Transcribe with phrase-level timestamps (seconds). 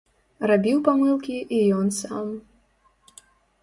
[0.51, 2.27] Рабіў памылкі і ён сам.